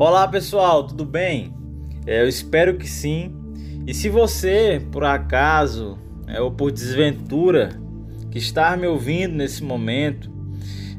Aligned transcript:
Olá 0.00 0.28
pessoal, 0.28 0.86
tudo 0.86 1.04
bem? 1.04 1.52
É, 2.06 2.22
eu 2.22 2.28
espero 2.28 2.76
que 2.76 2.88
sim. 2.88 3.34
E 3.84 3.92
se 3.92 4.08
você, 4.08 4.80
por 4.92 5.02
acaso, 5.02 5.98
é, 6.28 6.40
ou 6.40 6.52
por 6.52 6.70
desventura, 6.70 7.70
que 8.30 8.38
está 8.38 8.76
me 8.76 8.86
ouvindo 8.86 9.34
nesse 9.34 9.64
momento, 9.64 10.30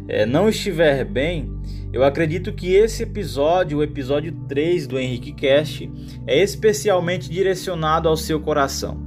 é, 0.06 0.26
não 0.26 0.50
estiver 0.50 1.06
bem, 1.06 1.50
eu 1.94 2.04
acredito 2.04 2.52
que 2.52 2.74
esse 2.74 3.04
episódio, 3.04 3.78
o 3.78 3.84
episódio 3.84 4.34
3 4.50 4.86
do 4.86 5.00
Henrique 5.00 5.32
Cast, 5.32 5.90
é 6.28 6.44
especialmente 6.44 7.30
direcionado 7.30 8.10
ao 8.10 8.18
seu 8.18 8.42
coração. 8.42 9.02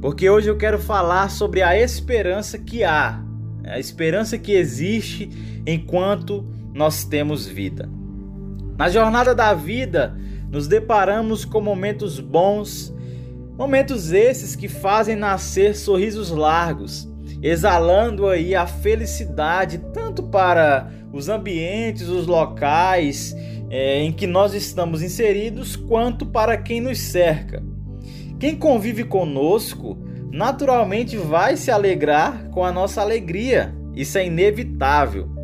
Porque 0.00 0.28
hoje 0.28 0.50
eu 0.50 0.56
quero 0.56 0.80
falar 0.80 1.30
sobre 1.30 1.62
a 1.62 1.80
esperança 1.80 2.58
que 2.58 2.82
há, 2.82 3.24
a 3.64 3.78
esperança 3.78 4.36
que 4.36 4.50
existe 4.50 5.30
enquanto 5.64 6.44
nós 6.74 7.04
temos 7.04 7.46
vida. 7.46 7.99
Na 8.80 8.88
jornada 8.88 9.34
da 9.34 9.52
vida, 9.52 10.16
nos 10.50 10.66
deparamos 10.66 11.44
com 11.44 11.60
momentos 11.60 12.18
bons, 12.18 12.90
momentos 13.54 14.10
esses 14.10 14.56
que 14.56 14.68
fazem 14.68 15.14
nascer 15.16 15.76
sorrisos 15.76 16.30
largos, 16.30 17.06
exalando 17.42 18.26
aí 18.26 18.54
a 18.54 18.66
felicidade 18.66 19.76
tanto 19.92 20.22
para 20.22 20.90
os 21.12 21.28
ambientes, 21.28 22.08
os 22.08 22.26
locais 22.26 23.36
é, 23.68 24.00
em 24.00 24.12
que 24.12 24.26
nós 24.26 24.54
estamos 24.54 25.02
inseridos, 25.02 25.76
quanto 25.76 26.24
para 26.24 26.56
quem 26.56 26.80
nos 26.80 27.00
cerca. 27.00 27.62
Quem 28.38 28.56
convive 28.56 29.04
conosco 29.04 29.98
naturalmente 30.32 31.18
vai 31.18 31.54
se 31.54 31.70
alegrar 31.70 32.48
com 32.48 32.64
a 32.64 32.72
nossa 32.72 33.02
alegria, 33.02 33.74
isso 33.94 34.16
é 34.16 34.24
inevitável. 34.24 35.39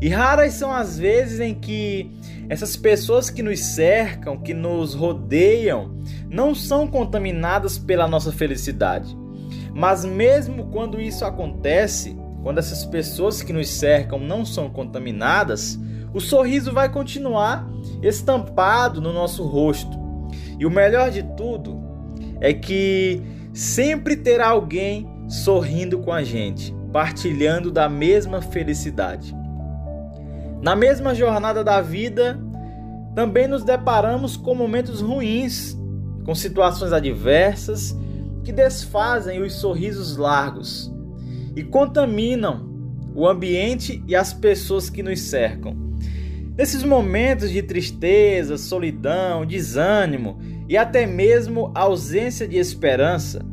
E 0.00 0.08
raras 0.08 0.54
são 0.54 0.72
as 0.72 0.98
vezes 0.98 1.40
em 1.40 1.54
que 1.54 2.10
essas 2.48 2.76
pessoas 2.76 3.30
que 3.30 3.42
nos 3.42 3.60
cercam, 3.60 4.36
que 4.36 4.52
nos 4.52 4.94
rodeiam, 4.94 5.96
não 6.28 6.54
são 6.54 6.86
contaminadas 6.86 7.78
pela 7.78 8.06
nossa 8.06 8.30
felicidade. 8.30 9.16
Mas 9.74 10.04
mesmo 10.04 10.66
quando 10.66 11.00
isso 11.00 11.24
acontece, 11.24 12.16
quando 12.42 12.58
essas 12.58 12.84
pessoas 12.84 13.42
que 13.42 13.52
nos 13.52 13.68
cercam 13.68 14.18
não 14.18 14.44
são 14.44 14.70
contaminadas, 14.70 15.78
o 16.14 16.20
sorriso 16.20 16.72
vai 16.72 16.88
continuar 16.88 17.68
estampado 18.02 19.00
no 19.00 19.12
nosso 19.12 19.44
rosto. 19.44 19.98
E 20.58 20.64
o 20.64 20.70
melhor 20.70 21.10
de 21.10 21.22
tudo 21.36 21.78
é 22.40 22.52
que 22.52 23.22
sempre 23.52 24.16
terá 24.16 24.48
alguém 24.48 25.08
sorrindo 25.28 25.98
com 25.98 26.12
a 26.12 26.22
gente, 26.22 26.74
partilhando 26.92 27.70
da 27.70 27.88
mesma 27.88 28.40
felicidade. 28.40 29.34
Na 30.62 30.74
mesma 30.74 31.14
jornada 31.14 31.62
da 31.62 31.80
vida, 31.80 32.40
também 33.14 33.46
nos 33.46 33.64
deparamos 33.64 34.36
com 34.36 34.54
momentos 34.54 35.00
ruins, 35.00 35.76
com 36.24 36.34
situações 36.34 36.92
adversas 36.92 37.96
que 38.44 38.52
desfazem 38.52 39.42
os 39.42 39.54
sorrisos 39.54 40.16
largos 40.16 40.92
e 41.54 41.62
contaminam 41.64 42.68
o 43.14 43.26
ambiente 43.26 44.02
e 44.06 44.14
as 44.14 44.32
pessoas 44.34 44.90
que 44.90 45.02
nos 45.02 45.20
cercam. 45.20 45.74
Nesses 46.56 46.82
momentos 46.82 47.50
de 47.50 47.62
tristeza, 47.62 48.58
solidão, 48.58 49.44
desânimo 49.44 50.38
e 50.68 50.76
até 50.76 51.06
mesmo 51.06 51.70
ausência 51.74 52.46
de 52.46 52.56
esperança, 52.56 53.44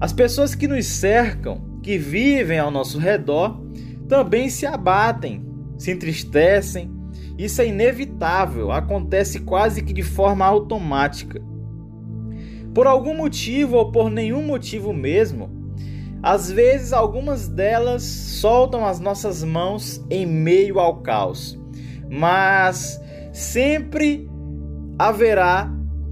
as 0.00 0.12
pessoas 0.12 0.54
que 0.54 0.66
nos 0.66 0.86
cercam, 0.86 1.78
que 1.82 1.96
vivem 1.98 2.58
ao 2.58 2.70
nosso 2.70 2.98
redor, 2.98 3.60
também 4.08 4.48
se 4.48 4.66
abatem 4.66 5.51
se 5.76 5.90
entristecem. 5.90 6.90
Isso 7.38 7.62
é 7.62 7.66
inevitável, 7.66 8.70
acontece 8.70 9.40
quase 9.40 9.82
que 9.82 9.92
de 9.92 10.02
forma 10.02 10.44
automática. 10.44 11.42
Por 12.74 12.86
algum 12.86 13.16
motivo 13.16 13.76
ou 13.76 13.92
por 13.92 14.10
nenhum 14.10 14.42
motivo 14.42 14.92
mesmo, 14.92 15.50
às 16.22 16.50
vezes 16.50 16.92
algumas 16.92 17.48
delas 17.48 18.02
soltam 18.02 18.86
as 18.86 19.00
nossas 19.00 19.42
mãos 19.42 20.04
em 20.08 20.24
meio 20.24 20.78
ao 20.78 21.02
caos, 21.02 21.58
mas 22.10 23.00
sempre 23.32 24.28
haverá 24.98 25.70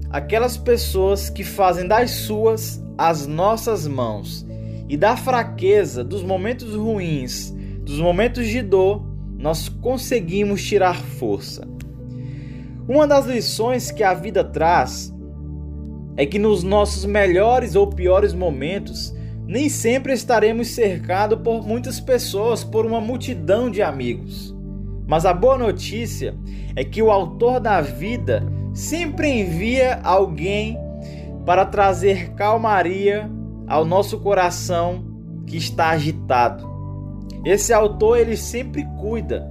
aquelas 0.09 0.57
pessoas 0.57 1.29
que 1.29 1.43
fazem 1.43 1.87
das 1.87 2.11
suas 2.11 2.81
as 2.97 3.25
nossas 3.25 3.87
mãos 3.87 4.45
e 4.87 4.95
da 4.95 5.17
fraqueza, 5.17 6.03
dos 6.03 6.21
momentos 6.21 6.75
ruins, 6.75 7.51
dos 7.83 7.97
momentos 7.97 8.45
de 8.45 8.61
dor, 8.61 9.03
nós 9.41 9.67
conseguimos 9.67 10.63
tirar 10.63 10.95
força. 10.95 11.67
Uma 12.87 13.07
das 13.07 13.25
lições 13.25 13.89
que 13.89 14.03
a 14.03 14.13
vida 14.13 14.43
traz 14.43 15.13
é 16.15 16.25
que 16.25 16.37
nos 16.37 16.61
nossos 16.61 17.05
melhores 17.05 17.75
ou 17.75 17.87
piores 17.87 18.33
momentos, 18.33 19.13
nem 19.47 19.67
sempre 19.67 20.13
estaremos 20.13 20.67
cercados 20.67 21.39
por 21.39 21.65
muitas 21.65 21.99
pessoas, 21.99 22.63
por 22.63 22.85
uma 22.85 23.01
multidão 23.01 23.71
de 23.71 23.81
amigos. 23.81 24.55
Mas 25.07 25.25
a 25.25 25.33
boa 25.33 25.57
notícia 25.57 26.35
é 26.75 26.83
que 26.83 27.01
o 27.01 27.09
autor 27.09 27.59
da 27.59 27.81
vida 27.81 28.45
sempre 28.73 29.27
envia 29.27 29.99
alguém 30.03 30.77
para 31.45 31.65
trazer 31.65 32.33
calmaria 32.33 33.29
ao 33.67 33.83
nosso 33.83 34.19
coração 34.19 35.03
que 35.47 35.57
está 35.57 35.89
agitado. 35.89 36.70
Esse 37.43 37.73
autor 37.73 38.17
ele 38.17 38.37
sempre 38.37 38.85
cuida. 38.99 39.49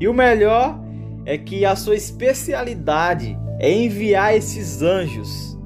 E 0.00 0.08
o 0.08 0.14
melhor 0.14 0.80
é 1.26 1.36
que 1.36 1.64
a 1.64 1.76
sua 1.76 1.96
especialidade 1.96 3.38
é 3.58 3.70
enviar 3.70 4.34
esses 4.34 4.80
anjos, 4.82 5.58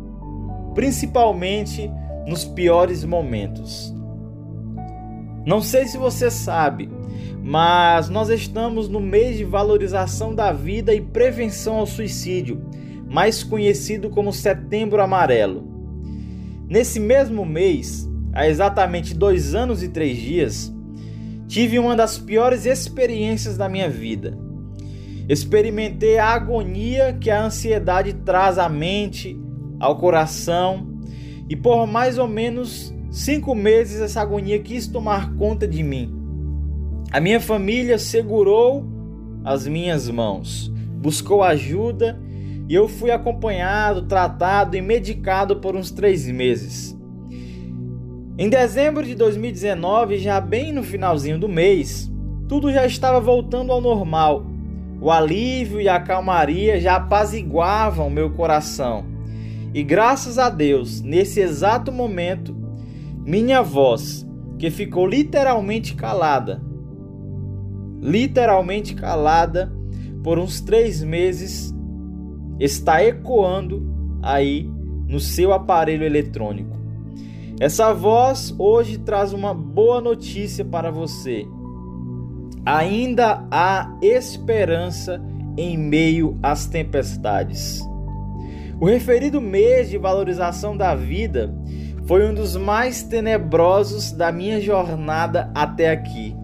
principalmente 0.74 1.90
nos 2.26 2.44
piores 2.44 3.04
momentos. 3.04 3.94
Não 5.44 5.60
sei 5.60 5.86
se 5.86 5.98
você 5.98 6.30
sabe, 6.30 6.88
mas 7.42 8.08
nós 8.08 8.28
estamos 8.28 8.88
no 8.88 9.00
mês 9.00 9.36
de 9.36 9.44
valorização 9.44 10.34
da 10.34 10.52
vida 10.52 10.94
e 10.94 11.00
prevenção 11.00 11.76
ao 11.76 11.86
suicídio, 11.86 12.62
mais 13.08 13.42
conhecido 13.42 14.08
como 14.08 14.32
Setembro 14.32 15.02
Amarelo. 15.02 15.68
Nesse 16.68 16.98
mesmo 16.98 17.44
mês, 17.44 18.08
há 18.32 18.48
exatamente 18.48 19.14
dois 19.14 19.54
anos 19.54 19.82
e 19.82 19.88
três 19.88 20.16
dias, 20.16 20.72
tive 21.52 21.78
uma 21.78 21.94
das 21.94 22.16
piores 22.16 22.64
experiências 22.64 23.58
da 23.58 23.68
minha 23.68 23.86
vida. 23.86 24.38
Experimentei 25.28 26.16
a 26.16 26.28
agonia 26.28 27.12
que 27.12 27.30
a 27.30 27.44
ansiedade 27.44 28.14
traz 28.14 28.56
à 28.56 28.70
mente, 28.70 29.38
ao 29.78 29.98
coração, 29.98 30.98
e 31.50 31.54
por 31.54 31.86
mais 31.86 32.16
ou 32.16 32.26
menos 32.26 32.90
cinco 33.10 33.54
meses 33.54 34.00
essa 34.00 34.22
agonia 34.22 34.58
quis 34.60 34.86
tomar 34.86 35.34
conta 35.34 35.68
de 35.68 35.82
mim. 35.82 36.10
A 37.12 37.20
minha 37.20 37.38
família 37.38 37.98
segurou 37.98 38.86
as 39.44 39.66
minhas 39.66 40.08
mãos, 40.08 40.72
buscou 41.02 41.42
ajuda 41.42 42.18
e 42.66 42.74
eu 42.74 42.88
fui 42.88 43.10
acompanhado, 43.10 44.06
tratado 44.06 44.74
e 44.74 44.80
medicado 44.80 45.56
por 45.56 45.76
uns 45.76 45.90
três 45.90 46.26
meses. 46.26 46.96
Em 48.38 48.48
dezembro 48.48 49.04
de 49.04 49.14
2019, 49.14 50.16
já 50.16 50.40
bem 50.40 50.72
no 50.72 50.82
finalzinho 50.82 51.38
do 51.38 51.46
mês, 51.46 52.10
tudo 52.48 52.72
já 52.72 52.86
estava 52.86 53.20
voltando 53.20 53.70
ao 53.70 53.80
normal. 53.80 54.46
O 55.02 55.10
alívio 55.10 55.78
e 55.78 55.86
a 55.86 56.00
calmaria 56.00 56.80
já 56.80 56.96
apaziguavam 56.96 58.08
meu 58.08 58.30
coração. 58.30 59.04
E 59.74 59.82
graças 59.82 60.38
a 60.38 60.48
Deus, 60.48 61.02
nesse 61.02 61.40
exato 61.40 61.92
momento, 61.92 62.56
minha 63.18 63.60
voz, 63.60 64.26
que 64.58 64.70
ficou 64.70 65.06
literalmente 65.06 65.94
calada, 65.94 66.62
literalmente 68.00 68.94
calada 68.94 69.70
por 70.24 70.38
uns 70.38 70.58
três 70.62 71.04
meses, 71.04 71.70
está 72.58 73.04
ecoando 73.04 73.86
aí 74.22 74.70
no 75.06 75.20
seu 75.20 75.52
aparelho 75.52 76.04
eletrônico. 76.04 76.81
Essa 77.62 77.94
voz 77.94 78.52
hoje 78.58 78.98
traz 78.98 79.32
uma 79.32 79.54
boa 79.54 80.00
notícia 80.00 80.64
para 80.64 80.90
você. 80.90 81.46
Ainda 82.66 83.46
há 83.52 83.88
esperança 84.02 85.22
em 85.56 85.78
meio 85.78 86.36
às 86.42 86.66
tempestades. 86.66 87.80
O 88.80 88.86
referido 88.86 89.40
mês 89.40 89.88
de 89.88 89.96
valorização 89.96 90.76
da 90.76 90.96
vida 90.96 91.54
foi 92.04 92.28
um 92.28 92.34
dos 92.34 92.56
mais 92.56 93.04
tenebrosos 93.04 94.10
da 94.10 94.32
minha 94.32 94.60
jornada 94.60 95.48
até 95.54 95.90
aqui. 95.90 96.34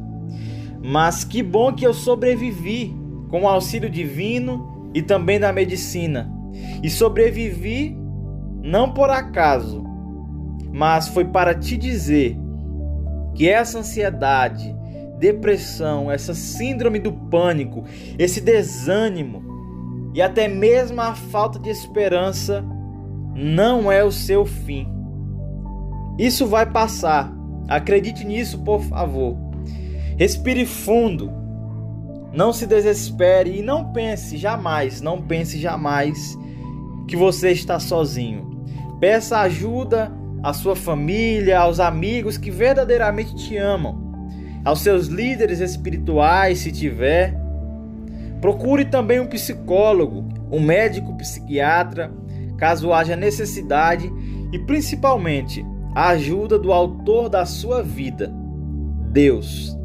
Mas 0.81 1.25
que 1.25 1.43
bom 1.43 1.73
que 1.73 1.85
eu 1.85 1.93
sobrevivi 1.93 2.97
com 3.29 3.43
o 3.43 3.49
auxílio 3.49 3.91
divino 3.91 4.93
e 4.95 5.03
também 5.03 5.41
da 5.41 5.53
medicina. 5.53 6.33
E 6.81 6.89
sobrevivi 6.89 7.99
não 8.63 8.93
por 8.93 9.11
acaso, 9.11 9.89
mas 10.73 11.09
foi 11.09 11.25
para 11.25 11.55
te 11.55 11.77
dizer 11.77 12.37
que 13.35 13.49
essa 13.49 13.79
ansiedade, 13.79 14.75
depressão, 15.19 16.11
essa 16.11 16.35
síndrome 16.35 16.99
do 16.99 17.13
pânico, 17.13 17.85
esse 18.19 18.41
desânimo 18.41 20.11
e 20.15 20.23
até 20.23 20.49
mesmo 20.49 21.01
a 21.01 21.15
falta 21.15 21.59
de 21.59 21.71
esperança 21.71 22.65
não 23.35 23.91
é 23.91 24.03
o 24.03 24.11
seu 24.11 24.45
fim. 24.45 24.89
Isso 26.19 26.47
vai 26.47 26.67
passar. 26.67 27.33
Acredite 27.69 28.25
nisso, 28.25 28.59
por 28.65 28.83
favor. 28.83 29.37
Respire 30.17 30.67
fundo. 30.67 31.31
Não 32.33 32.53
se 32.53 32.67
desespere 32.67 33.59
e 33.59 33.63
não 33.63 33.93
pense 33.93 34.37
jamais, 34.37 35.01
não 35.01 35.23
pense 35.23 35.59
jamais 35.59 36.37
que 37.07 37.17
você 37.17 37.53
está 37.53 37.79
sozinho. 37.79 38.65
Peça 39.01 39.39
ajuda 39.39 40.13
à 40.43 40.53
sua 40.53 40.77
família, 40.77 41.59
aos 41.59 41.81
amigos 41.81 42.39
que 42.39 42.51
verdadeiramente 42.51 43.35
te 43.35 43.57
amam, 43.57 44.15
aos 44.65 44.81
seus 44.81 45.07
líderes 45.07 45.61
espirituais, 45.61 46.59
se 46.59 46.73
tiver. 46.73 47.35
Procure 48.41 48.85
também 48.85 49.21
um 49.21 49.27
psicólogo, 49.27 50.29
um 50.51 50.61
médico 50.61 51.17
psiquiatra, 51.17 52.13
caso 52.57 52.93
haja 52.93 53.17
necessidade, 53.17 54.11
e 54.53 54.59
principalmente 54.61 55.65
a 55.95 56.09
ajuda 56.11 56.59
do 56.59 56.73
autor 56.73 57.29
da 57.29 57.45
sua 57.45 57.83
vida, 57.83 58.33
Deus. 59.11 59.77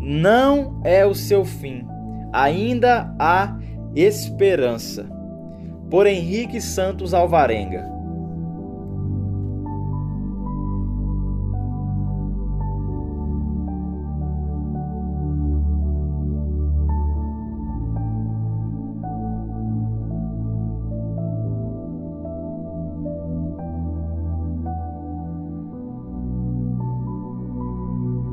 Não 0.00 0.80
é 0.82 1.04
o 1.04 1.14
seu 1.14 1.44
fim, 1.44 1.86
ainda 2.32 3.14
há 3.18 3.56
esperança. 3.94 5.06
Por 5.90 6.06
Henrique 6.06 6.60
Santos 6.60 7.12
Alvarenga. 7.12 7.86